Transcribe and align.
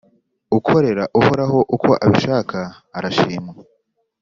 Ukorera 0.57 1.03
Uhoraho 1.19 1.59
uko 1.75 1.89
abishaka, 2.05 2.59
arashimwa, 2.97 3.53